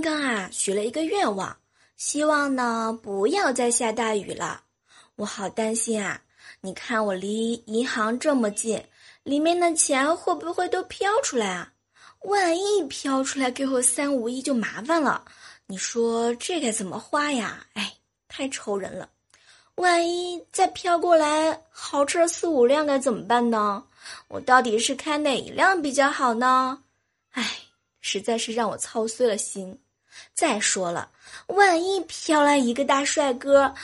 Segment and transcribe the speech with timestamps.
[0.00, 1.54] 刚刚啊，许了一个愿望，
[1.98, 4.62] 希望呢不要再下大雨了。
[5.16, 6.22] 我好担心啊！
[6.62, 8.82] 你看我离银行这么近，
[9.24, 11.72] 里面的钱会不会都飘出来啊？
[12.20, 15.22] 万一飘出来给我三五亿就麻烦了。
[15.66, 17.66] 你说这该怎么花呀？
[17.74, 17.92] 哎，
[18.26, 19.06] 太愁人了。
[19.74, 23.84] 万一再飘过来豪车四五辆该怎么办呢？
[24.28, 26.82] 我到底是开哪一辆比较好呢？
[27.32, 27.44] 哎。
[28.02, 29.78] 实在是让我操碎了心。
[30.34, 31.10] 再说了，
[31.46, 33.74] 万一飘来一个大帅哥，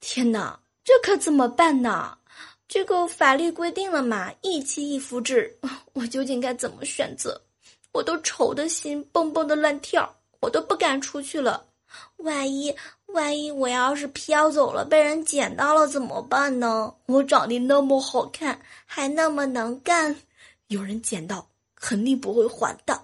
[0.00, 2.16] 天哪，这可怎么办呢？
[2.68, 5.58] 这个法律规定了嘛，一妻一夫制，
[5.94, 7.40] 我究竟该怎么选择？
[7.92, 11.66] 我都愁的心蹦蹦的乱跳，我都不敢出去了。
[12.18, 12.72] 万一
[13.06, 16.94] 万一我要是飘走了，被人捡到了怎么办呢？
[17.06, 20.14] 我长得那么好看，还那么能干，
[20.68, 23.02] 有人捡到肯定不会还的。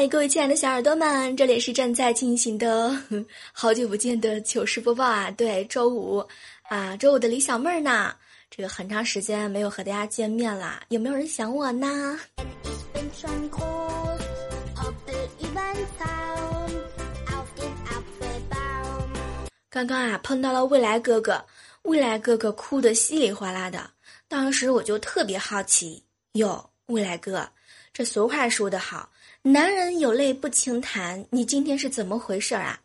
[0.00, 2.90] 嗨，各位亲爱的小耳朵们，这里是正在进行的
[3.52, 5.30] 好久不见的糗事播报啊！
[5.32, 6.26] 对，周五
[6.70, 8.14] 啊，周五的李小妹儿呢？
[8.50, 12.18] 这个很长时间没有和大家见面啦，有没有人想我呢？
[19.68, 21.44] 刚刚啊，碰到了未来哥哥，
[21.82, 23.90] 未来哥哥哭得稀里哗啦的，
[24.28, 27.46] 当时我就特别好奇，哟，未来哥，
[27.92, 29.06] 这俗话说得好。
[29.42, 32.78] 男人有泪不轻弹，你今天是怎么回事啊？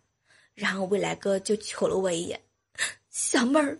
[0.53, 2.39] 然后未来哥就瞅了我一眼，
[3.09, 3.77] 小妹儿，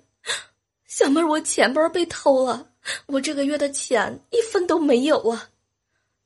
[0.86, 2.70] 小妹儿，我钱包被偷了，
[3.06, 5.52] 我这个月的钱一分都没有啊！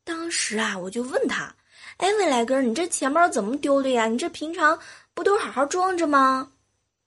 [0.04, 1.56] 当时啊，我就问他，
[1.98, 4.08] 哎，未来哥，你这钱包怎么丢的呀？
[4.08, 4.80] 你这平常
[5.14, 6.52] 不都好好装着吗？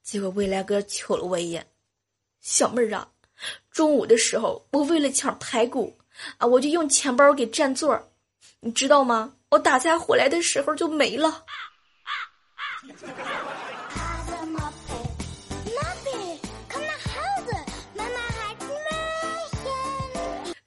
[0.03, 1.67] 结果未来哥瞅了我一眼，
[2.39, 3.09] 小妹儿啊，
[3.69, 5.93] 中午的时候我为了抢排骨
[6.37, 8.07] 啊，我就用钱包给占座儿。
[8.65, 9.33] 你知道吗？
[9.49, 11.43] 我打架回来的时候就没了。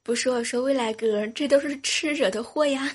[0.02, 2.86] 不是我说未来哥，这都是吃惹的祸呀。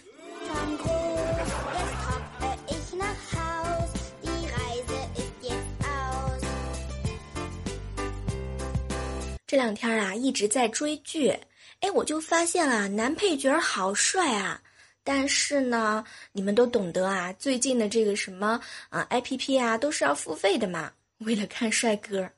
[9.48, 11.36] 这两天啊，一直在追剧，
[11.80, 14.62] 哎，我就发现了男配角好帅啊。
[15.04, 20.92] 但是呢，你们都懂得啊，最近的这个什么啊，A P P 啊，都是要付费的嘛。
[21.20, 22.30] 为了看帅哥，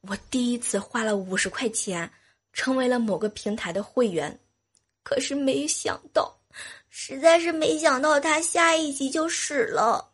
[0.00, 2.10] 我第一次花了五十块钱，
[2.52, 4.38] 成为了某个平台的会员。
[5.02, 6.36] 可是没想到，
[6.90, 10.10] 实在是没想到，他下一集就死了。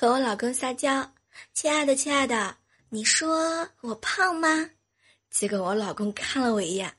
[0.00, 1.12] 和我老公撒娇，
[1.52, 2.56] 亲爱的，亲爱的，
[2.88, 4.70] 你说我胖吗？
[5.28, 6.90] 结果我老公看了我一眼，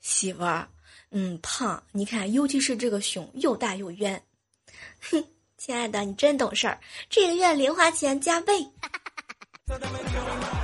[0.00, 0.68] 媳妇儿，
[1.12, 1.80] 嗯，胖。
[1.92, 4.20] 你看，尤其是这个胸又大又圆。
[5.00, 5.24] 哼，
[5.58, 8.68] 亲爱的，你真懂事儿，这个月零花钱加倍。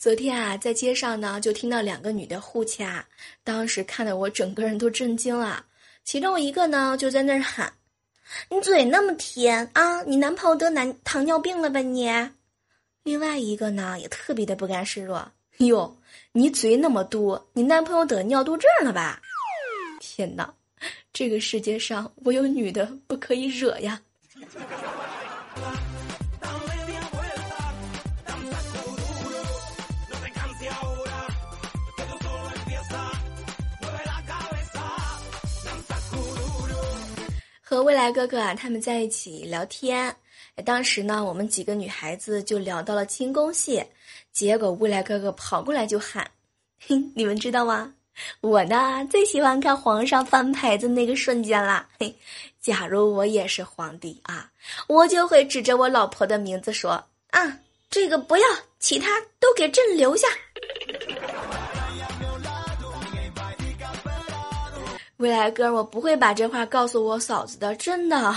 [0.00, 3.04] 昨天啊，在街上呢，就听到两个女的互掐，
[3.44, 5.62] 当时看得我整个人都震惊了。
[6.04, 7.70] 其中一个呢，就在那儿喊
[8.48, 12.10] ：“你嘴那么甜啊，你男朋友得男糖尿病了吧你？”
[13.04, 15.30] 另外一个呢，也特别的不甘示弱
[15.60, 15.94] ：“哟，
[16.32, 19.20] 你嘴那么嘟，你男朋友得尿毒症了吧？”
[20.00, 20.50] 天哪，
[21.12, 24.00] 这个世界上我有女的不可以惹呀！
[37.70, 40.12] 和未来哥哥啊他们在一起聊天，
[40.64, 43.80] 当时呢我们几个女孩子就聊到了清宫戏，
[44.32, 46.28] 结果未来哥哥跑过来就喊
[47.14, 47.94] ：“你们知道吗？
[48.40, 51.88] 我呢最喜欢看皇上翻牌子那个瞬间啦！
[52.00, 52.12] 嘿，
[52.60, 54.50] 假如我也是皇帝啊，
[54.88, 58.48] 我就会指着我老婆的名字说啊，这个不要，
[58.80, 60.26] 其他都给朕留下。”
[65.20, 68.32] 未来哥，我不会把这话告诉我嫂子的，真的。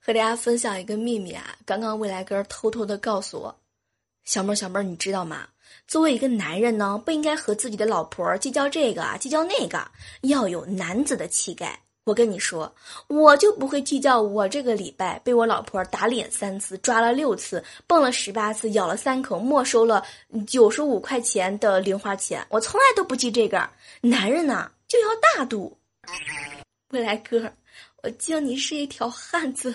[0.00, 1.54] 和大家分享一个秘密啊！
[1.64, 3.54] 刚刚未来哥偷偷的告诉我，
[4.24, 5.46] 小妹儿，小妹儿，你知道吗？
[5.86, 9.86] 作为一个男人呢，不应该和自己的老婆计较这个，计较那个，
[10.22, 11.78] 要有男子的气概。
[12.08, 12.74] 我跟你说，
[13.08, 14.18] 我就不会计较。
[14.18, 20.02] 我这个礼拜被我老婆打脸三次，抓了六次，蹦了十八次，咬了三口，没收了
[20.46, 22.42] 九十五块钱的零花钱。
[22.48, 23.68] 我从来都不记这个。
[24.00, 25.76] 男人呐，就要大度。
[26.92, 27.52] 未来哥，
[28.02, 29.74] 我敬你是一条汉子。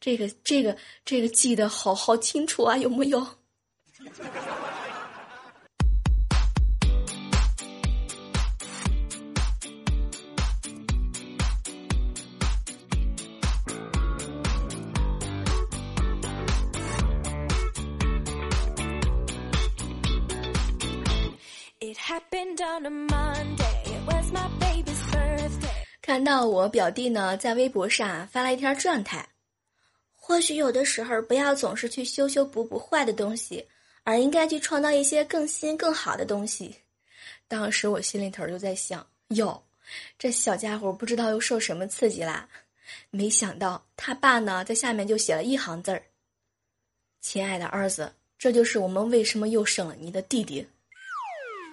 [0.00, 0.74] 这个，这个，
[1.04, 3.20] 这个记得好好清楚啊，有木有？
[22.06, 23.82] Happened on a Monday.
[23.84, 25.68] It was my baby's birthday.
[26.00, 29.28] 看到我表弟呢，在微博上发了一条状态。
[30.14, 33.66] 或许有的时候，不要总是去修修补补坏的东西，
[34.04, 36.76] 而应该去创造一些更新更好的东西。
[37.48, 39.60] 当时我心里头就在想：哟，
[40.16, 42.48] 这小家伙不知道又受什么刺激啦？
[43.10, 46.00] 没想到他爸呢，在下面就写了一行字儿
[47.20, 50.64] ：“亲爱的儿子，这就是我们为什么又生了你的弟弟。”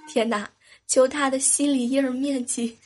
[0.08, 0.48] 天哪！
[0.86, 2.78] 求他的心理阴影面积。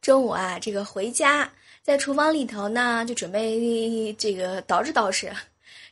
[0.00, 1.50] 中午啊，这个回家，
[1.82, 5.30] 在厨房里头呢，就准备这个捯饬捯饬。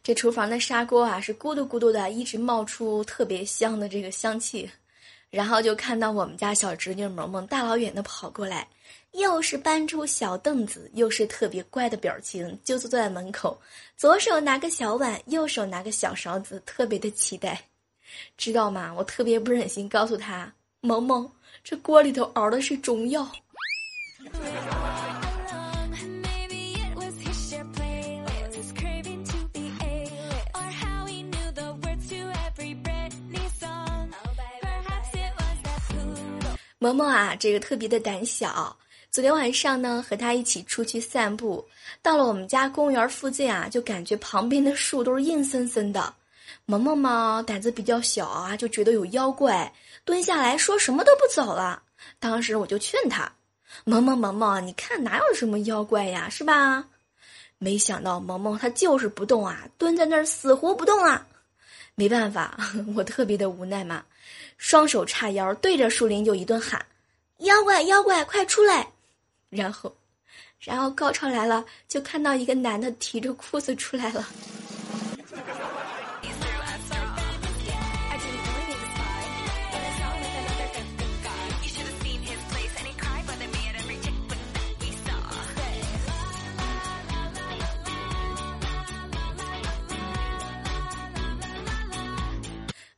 [0.02, 4.68] 这厨房的砂锅啊，是咕嘟咕嘟的，一直冒出特别香的这个香气。
[5.30, 8.66] 然后就看到我们家小侄女萌萌大老远的跑过来，
[9.12, 13.56] 又是搬出小凳子，又是特别乖的表情，就坐在门口，
[13.96, 17.62] 左手拿个小碗，右手拿个小勺子，特别的期待，
[18.36, 18.92] 知道吗？
[18.96, 21.30] 我特别不忍心告诉她，萌萌，
[21.62, 23.30] 这锅里头熬的是中药。
[36.82, 38.74] 萌萌啊，这个特别的胆小。
[39.10, 41.62] 昨天晚上呢，和他一起出去散步，
[42.00, 46.14] 到了我们家公园附近啊，就感觉旁边的树都是硬森森的。
[46.64, 49.70] 萌萌嘛，胆子比较小啊，就觉得有妖怪，
[50.06, 51.82] 蹲下来说什么都不走了。
[52.18, 53.30] 当时我就劝他
[53.84, 56.86] ：“萌萌，萌萌，你看哪有什么妖怪呀，是吧？”
[57.58, 61.26] 没想到萌萌他就是不动啊，蹲在那儿死活不动啊。
[61.94, 62.56] 没办法，
[62.96, 64.02] 我特别的无奈嘛。
[64.62, 66.84] 双手叉腰，对着树林就一顿喊
[67.40, 68.86] ：“妖怪，妖怪，快出来！”
[69.48, 69.96] 然后，
[70.60, 74.28] 然后高潮来了，就看到一个男的提着裤子出来了。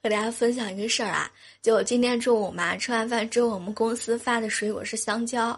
[0.02, 1.30] 和大家分享一个事儿啊，
[1.62, 5.56] 就今天中午嘛，吃完饭之后，我们公司发的水果是香蕉，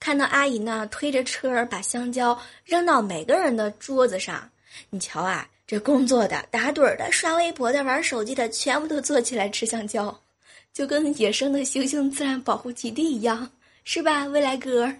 [0.00, 4.50] 看到阿姨呢推着车把香蕉扔到每个人的桌子上，
[4.88, 10.18] 你瞧啊，这工作的、打盹的、刷微博的、玩手机的，全部都坐起来吃香蕉，
[10.72, 13.50] 就跟野生的猩猩自然保护基地一样，
[13.84, 14.90] 是吧，未来哥？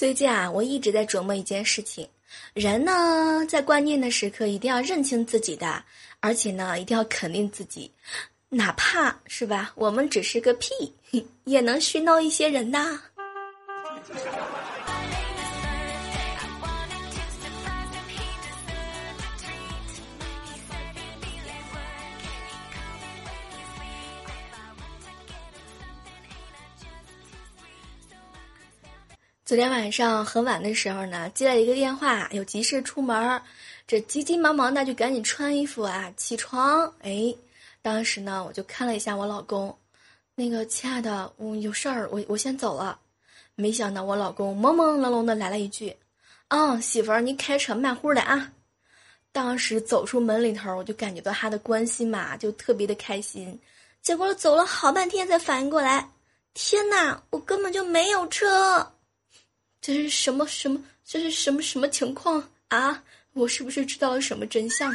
[0.00, 2.08] 最近啊，我一直在琢磨一件事情：
[2.54, 5.84] 人呢，在关键的时刻一定要认清自己的，
[6.20, 7.92] 而且呢，一定要肯定自己，
[8.48, 10.72] 哪怕是吧，我们只是个屁，
[11.44, 12.98] 也能熏到一些人呐。
[29.50, 33.42] 昨天晚上很晚的时候呢，接了一个电话，有急事出门儿，
[33.84, 36.86] 这急急忙忙的就赶紧穿衣服啊，起床。
[37.00, 37.34] 哎，
[37.82, 39.76] 当时呢，我就看了一下我老公，
[40.36, 42.96] 那个亲爱的，我有事儿，我我先走了。
[43.56, 45.96] 没想到我老公朦朦胧胧的来了一句
[46.46, 48.52] ：“嗯，媳妇儿，你开车慢乎的啊。”
[49.32, 53.58] 当时走出门里头，我就感觉到他的关心嘛，就特别的开心。
[54.00, 56.08] 结果走了好半天才反应过来，
[56.54, 58.92] 天哪，我根本就没有车。
[59.80, 60.78] 这是什么什么？
[61.04, 63.02] 这是什么什么情况啊？
[63.32, 64.92] 我是不是知道了什么真相？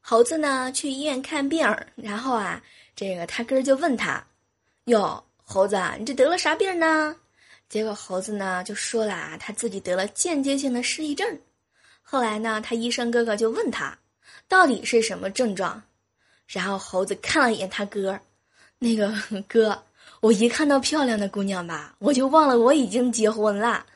[0.00, 1.64] 猴子呢去医院看病，
[1.94, 2.60] 然后啊，
[2.96, 4.26] 这个他哥就问他。
[4.90, 7.14] 哟，猴子，你这得了啥病呢？
[7.68, 11.38] 结果猴子呢就说了啊，他自己得了间接性的失忆症。
[12.02, 13.96] 后来呢，他医生哥哥就问他，
[14.48, 15.80] 到底是什么症状？
[16.48, 18.18] 然后猴子看了一眼他哥，
[18.80, 19.14] 那个
[19.46, 19.80] 哥，
[20.20, 23.86] 我一看到漂亮的姑娘吧，我就忘了我已经结婚了。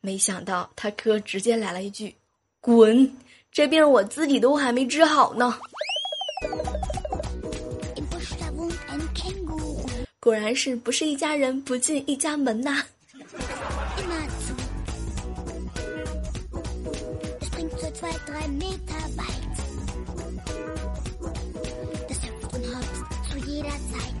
[0.00, 2.16] 没想到他哥直接来了一句
[2.62, 3.14] ：“滚！
[3.52, 5.58] 这病我自己都还没治好呢。”
[10.20, 12.82] 果然是不是一家人不进一家门呐？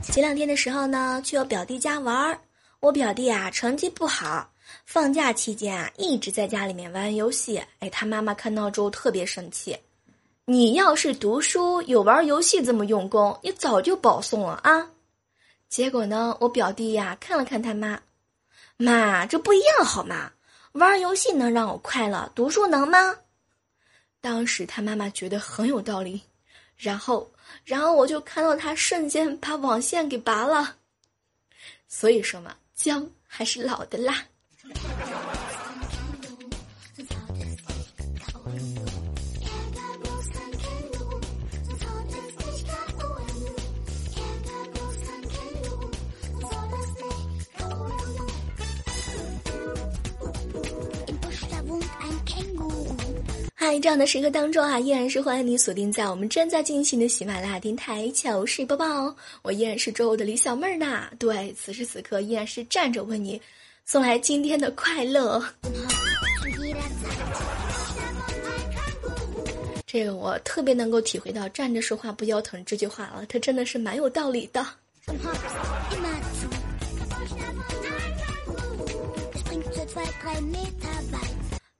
[0.02, 2.38] 前两天的时候呢，去我表弟家玩儿。
[2.80, 4.48] 我表弟啊，成绩不好，
[4.86, 7.60] 放假期间啊，一直在家里面玩游戏。
[7.80, 9.76] 哎，他妈妈看到之后特别生气。
[10.44, 14.88] 你要是读书有玩游戏这么用功，你早就保送了啊！
[15.68, 18.00] 结果呢，我表弟呀看了看他妈，
[18.76, 20.32] 妈，这不一样好吗？
[20.72, 23.16] 玩游戏能让我快乐，读书能吗？
[24.20, 26.22] 当时他妈妈觉得很有道理，
[26.76, 27.30] 然后，
[27.64, 30.76] 然后我就看到他瞬间把网线给拔了。
[31.86, 34.24] 所以说嘛，姜还是老的辣。
[53.70, 59.14] 在这样的时刻当中啊，依然是欢迎你锁定在我们正在进行的喜马拉雅电台糗事播报。
[59.42, 61.04] 我依然是周五的李小妹儿呢。
[61.18, 63.38] 对，此时此刻依然是站着为你
[63.84, 65.44] 送来今天的快乐。
[69.86, 74.66] 这个我特别能够体会到“站着说话不腰疼”这句话了，它真的是蛮有道理的。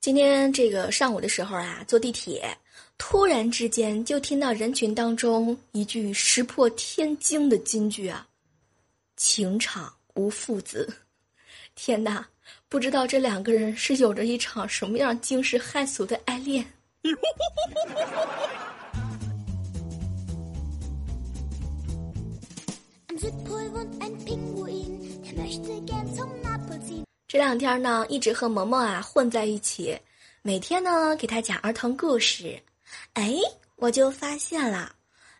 [0.09, 2.57] 今天这个上午的时候啊，坐地铁，
[2.97, 8.27] 突然之间就听到人群当中一句石破天惊的金句啊
[9.19, 10.91] ：“情场无父子。
[11.77, 12.27] ”天哪，
[12.71, 16.65] 不知道这两个人是有着一场什么样惊世骇俗的爱恋。
[27.29, 29.95] 这两天呢，一直和萌萌啊混在一起，
[30.41, 32.59] 每天呢给他讲儿童故事。
[33.13, 33.35] 哎，
[33.77, 34.91] 我就发现了，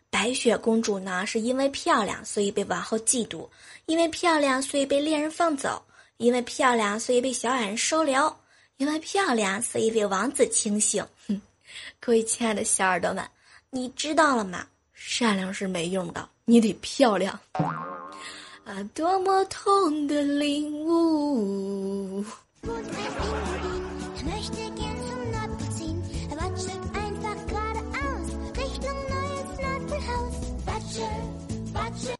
[0.07, 3.49] 白雪公主呢是因为漂亮，所以被王后嫉妒；
[3.87, 5.81] 因为漂亮，所以被猎人放走；
[6.17, 8.31] 因为漂亮，所以被小矮人收留；
[8.77, 11.03] 因为漂亮，所以被王子清醒。
[11.27, 11.41] 哼，
[11.99, 13.27] 各位亲爱的小耳朵们，
[13.71, 14.67] 你知道了吗？
[14.93, 17.39] 善良是没用的，你得漂亮。
[18.69, 22.23] 啊，多么痛的领悟！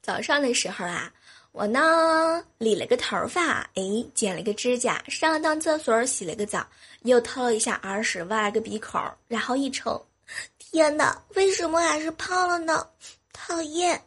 [0.01, 1.13] 早上的时候啊，
[1.51, 6.65] 我呢理了个头发，哎，剪了个指甲，上了趟厕所，洗了个澡，
[7.03, 10.03] 又掏了一下耳屎，挖了个鼻孔，然后一瞅，
[10.57, 12.87] 天哪，为什么还是胖了呢？
[13.31, 14.01] 讨厌！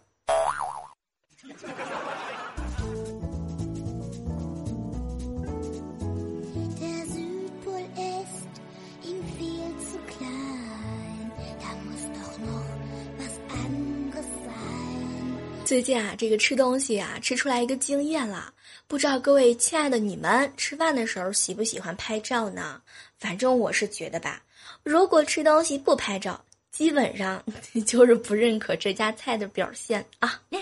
[15.73, 18.52] 最近啊，这个吃东西啊，吃出来一个经验了。
[18.87, 22.79] 不知道各位亲爱的你们吃饭的时候喜不喜欢拍照呢？
[23.19, 24.43] 反正我是觉得吧，
[24.83, 26.38] 如果吃东西不拍照，
[26.71, 27.43] 基本上
[27.87, 30.38] 就是不认可这家菜的表现啊。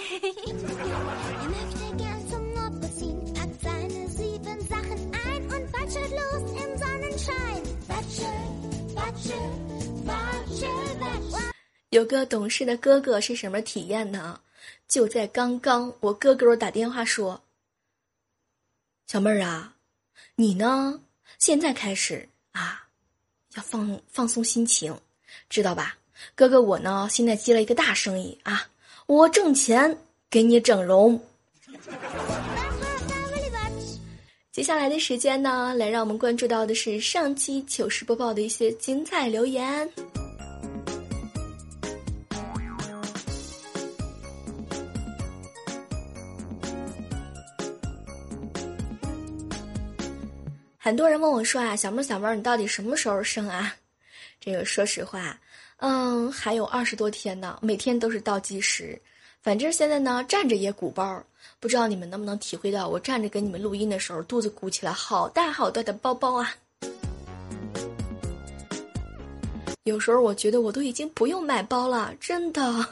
[11.90, 14.38] 有个懂事的哥哥是什么体验呢？
[14.88, 17.42] 就在刚刚，我哥给我打电话说
[19.06, 19.74] ：“小妹儿啊，
[20.34, 21.00] 你呢？
[21.38, 22.88] 现在开始啊，
[23.54, 24.96] 要放放松心情，
[25.48, 25.96] 知道吧？
[26.34, 28.68] 哥哥我呢，现在接了一个大生意啊，
[29.06, 29.96] 我挣钱
[30.28, 31.20] 给你整容。”
[34.52, 39.88] 接下来的时间呢，来让我们关注到的是上期糗事播报的一些精彩留言。
[50.90, 53.72] 很多人问我说啊，小妹儿小妹儿，你到底什么时候生啊？
[54.40, 55.38] 这个说实话，
[55.76, 59.00] 嗯，还有二十多天呢，每天都是倒计时。
[59.40, 61.22] 反正现在呢，站着也鼓包，
[61.60, 66.52] 不知道你们能不能体会到，我站着给你们录音的时候，肚子鼓起来好大好大的包包啊。
[69.84, 72.84] 有时候我觉得我都已经不用买包了，真的。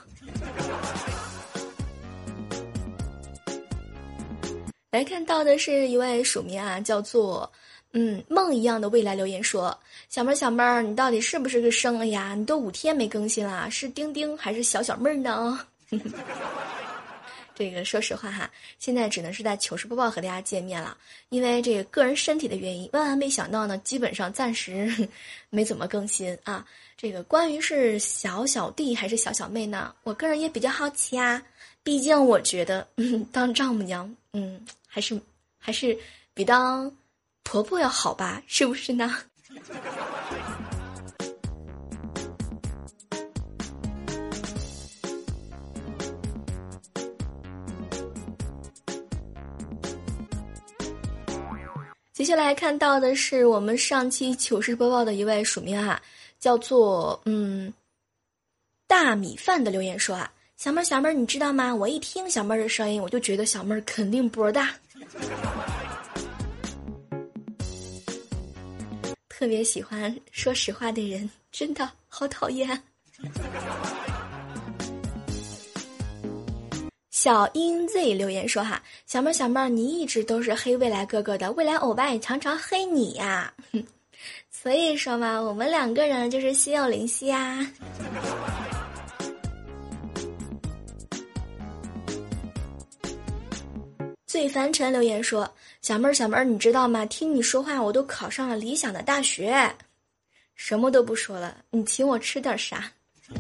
[4.93, 7.50] 来看到的是一位署名啊，叫做。
[7.92, 9.76] 嗯，梦一样的未来留言说
[10.11, 12.35] ：“小妹儿，小妹儿，你到底是不是个生了呀？
[12.35, 15.59] 你都五天没更新了，是丁丁还是小小妹儿呢？”
[17.54, 20.97] 这个说实话哈，现在只能是在糗事播报和大家见面了，
[21.30, 25.09] 因为这个个人身体的原因，万万没想到呢，基本上暂时
[25.50, 26.64] 没怎么更新啊。
[26.97, 29.95] 这个关于是小小弟还是小小妹呢？
[30.04, 31.42] 我个人也比较好奇啊，
[31.83, 32.87] 毕竟我觉得，
[33.33, 35.21] 当丈母娘，嗯，还是
[35.58, 35.99] 还是
[36.34, 36.93] 比当。
[37.50, 39.11] 婆婆要好吧，是不是呢？
[52.13, 55.99] 接下来看到的是我们上期糗事播报的一位署名啊，
[56.39, 57.73] 叫做嗯
[58.87, 61.75] 大米饭的留言说啊，小妹儿小妹儿，你知道吗？
[61.75, 64.75] 我一听小妹儿的声音，我就觉得小妹儿肯定波大。
[69.39, 72.69] 特别喜欢说实话的人，真的好讨厌。
[77.13, 83.55] 小英 Z 留言说：“哈，小妹儿，小妹儿，你一直都是黑未来哥哥的，未来欧巴也常常黑你呀。
[84.51, 87.65] 所以说嘛，我们两个人就是心有灵犀呀。”
[94.39, 95.53] 对凡尘留言说。
[95.83, 97.05] 小妹儿，小妹儿，你知道吗？
[97.07, 99.69] 听你说话，我都考上了理想的大学。
[100.55, 102.93] 什么都不说了，你请我吃点啥？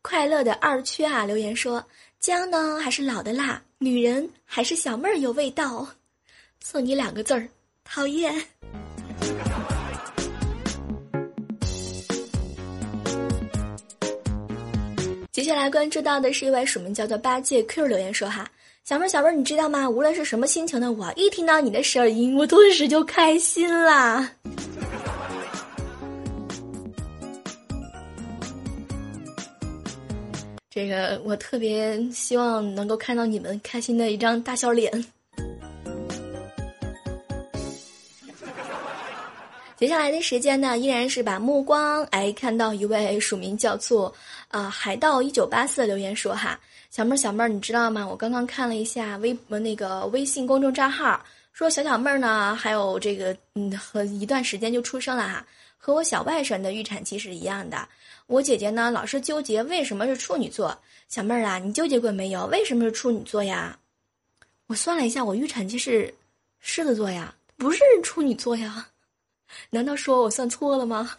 [0.00, 1.26] 快乐的二缺啊！
[1.26, 1.84] 留言说：
[2.18, 3.62] 姜呢还是老的辣？
[3.76, 5.86] 女人还是小妹儿有味道？
[6.62, 7.46] 送你两个字儿：
[7.84, 8.34] 讨厌。
[15.44, 18.50] 接下来关注到的是一位署名叫做八戒 Q 留言说哈，
[18.82, 19.86] 小妹小妹，你知道吗？
[19.86, 24.26] 无论是什么心情的我，一听到你的声音，我顿时就开心啦。
[30.70, 35.04] 这个我特别希望能够看到你们开心的一张大笑脸。
[39.76, 44.10] 接下来的时间呢，依然是把目光哎看到一位署名叫做
[44.54, 48.06] 啊海盗一九八四留言说哈，小妹儿小妹儿，你知道吗？
[48.06, 51.20] 我刚刚看了一下微那个微信公众账号，
[51.52, 55.44] 说小小妹儿呢还有这个嗯和一段时间就出生了哈，
[55.76, 57.88] 和我小外甥的预产期是一样的。
[58.28, 62.46] 我姐姐呢老是纠结为什么是处女座，小妹儿啊，你纠结过没有？
[62.46, 63.76] 为什么是处女座呀？
[64.68, 66.14] 我算了一下，我预产期是
[66.60, 68.86] 狮子座呀，不是处女座呀。
[69.70, 71.10] 难道说我算错了吗？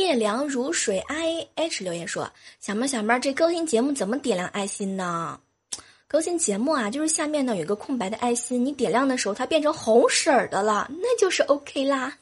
[0.00, 5.38] 夜凉如水，i h 留言说：“小妹小妹，这更新节目怎么点亮爱心呢？
[6.08, 12.16] 更新节目啊，就是下面呢有个空白的爱心，你点亮的时候它变成红色儿的了，那就是 OK 啦。”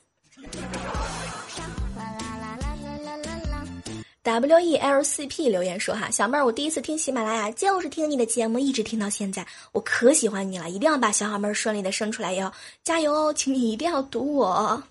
[4.24, 12.52] W E L C P 留言说：“哈，小妹儿，我第一次听喜马拉雅就是听你的节目，一直听到现在，我可喜欢你了，一定要把小小妹儿顺利的生出来哟，
[12.84, 14.82] 加油哦，请你一定要读我。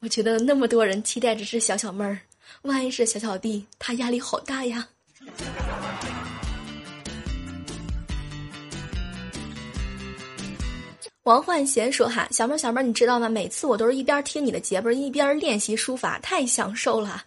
[0.00, 2.18] 我觉得那么多人期待着是小小妹儿，
[2.62, 4.88] 万一是小小弟，他压力好大呀。
[11.24, 13.28] 王焕贤说：“哈，小妹儿，小妹儿，你知道吗？
[13.28, 17.24] 每次我都是一边听你的节目，一边练习书法，太享受了。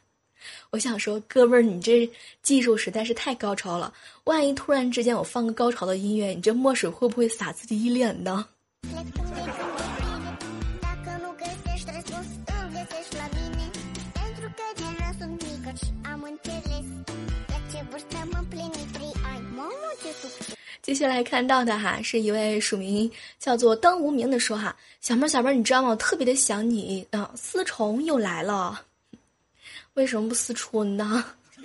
[0.72, 2.10] 我想说，哥们儿，你这
[2.42, 3.94] 技术实在是太高超了。
[4.24, 8.46] 万一突然之间我放个高潮的音乐，你这墨水会不会洒自己一脸呢？”
[20.84, 25.88] 接下来看到的哈，是一位署名叫做“当无名”的说哈，小妹儿小妹儿，你知道吗？
[25.88, 28.82] 我特别的想你啊，思虫又来了，
[29.96, 31.24] 为什么不思春呢？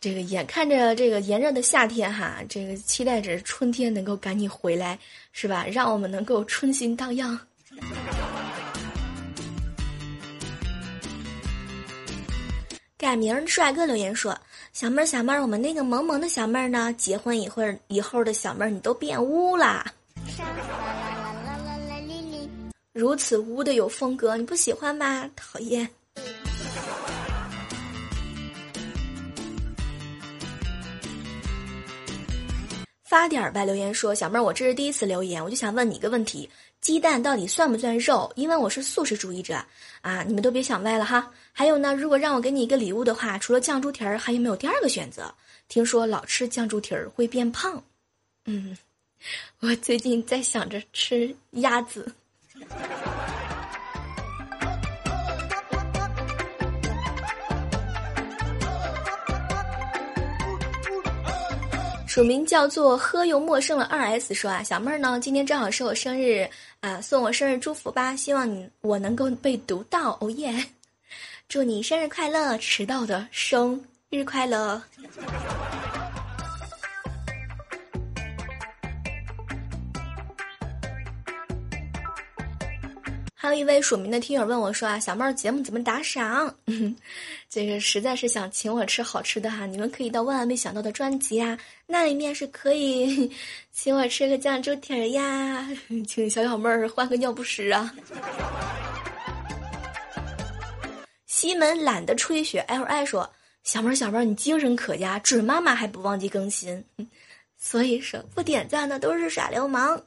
[0.00, 4.96] 这个眼看着这个炎热的夏天哈，这个期待着春天能够赶紧回来，
[5.32, 5.66] 是吧？
[5.66, 7.36] 让我们能够春心荡漾。
[12.96, 14.36] 改名帅哥留言说
[14.76, 16.92] ：“小妹儿，小妹儿，我们那个萌萌的小妹儿呢？
[16.98, 19.90] 结婚以后以后的小妹儿，你都变污啦！
[22.92, 25.30] 如此污的有风格，你不喜欢吗？
[25.34, 25.88] 讨厌！”
[33.16, 36.50] 发点儿吧，留言说：“小妹儿，我这是第一次留言，我就想问你一个问题。”
[36.82, 38.30] 鸡蛋到底算不算肉？
[38.36, 39.54] 因为我是素食主义者
[40.02, 40.22] 啊！
[40.22, 41.32] 你们都别想歪了哈。
[41.50, 45.34] 还有呢，如果让我给你一个礼物的话，除了酱猪蹄儿，还有没有第二个选择？
[45.66, 47.82] 听说老吃酱猪蹄儿会变胖。
[48.44, 48.76] 嗯，
[49.60, 52.12] 我最近在想着吃鸭子。
[62.16, 66.48] 署名叫做“喝又陌生了”二 S 说啊，小妹儿呢，今天正好是我生日
[66.80, 70.64] 啊，送我生日祝福吧，希望你我能够被读到，哦耶！
[71.46, 74.82] 祝你生日快乐，迟到的生日快乐。
[83.46, 86.52] 还有一位署名的听友问我说啊，小妹儿节目怎么打赏？
[87.48, 91.56] 这 个实在是想请我吃好吃的哈，你们可以到万万没想到的专辑啊，
[91.86, 93.30] 那里面是可以
[93.70, 95.64] 请我吃个酱猪蹄儿呀，
[96.08, 97.94] 请小小妹儿换个尿不湿啊。
[101.26, 103.30] 西门懒得吹雪 L I 说，
[103.62, 106.84] 小妹儿小妹儿你精神可嘉，准妈妈还不忘记更新，
[107.56, 110.02] 所以说不点赞的都是耍流氓。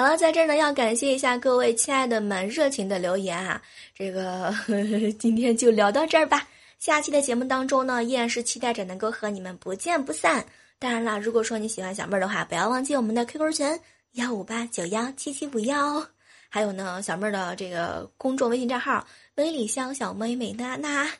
[0.00, 3.60] 好了，在这儿呢，要感谢一下各位亲爱的们热情的留言啊！
[3.94, 6.48] 这个呵 呵今天就聊到这儿吧。
[6.78, 10.42] 下期的节目当中呢，依然是期待着能够和你们不见不散。
[10.78, 13.78] 当然了，如果说你喜欢小妹儿的话，不要忘记我们的 QQ 群
[14.12, 16.02] 幺五八九幺七七五幺，
[16.48, 21.10] 还有呢，小妹儿的这个公众微信账号微里香小妹美娜娜，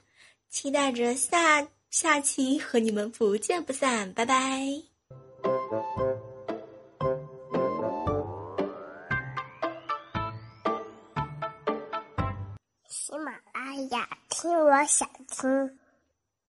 [0.49, 4.90] 期待着下下期和你们不见不散，拜拜。
[13.91, 15.80] 想，听我想听。